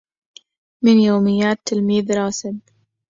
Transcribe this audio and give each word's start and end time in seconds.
من 0.83 0.99
يوميات 0.99 1.59
تلميذ 1.65 2.13
راسب 2.13 2.59